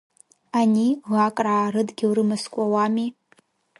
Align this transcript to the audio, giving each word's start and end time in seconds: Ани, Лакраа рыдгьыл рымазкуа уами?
Ани, 0.59 0.87
Лакраа 1.13 1.65
рыдгьыл 1.73 2.11
рымазкуа 2.15 2.65
уами? 2.71 3.07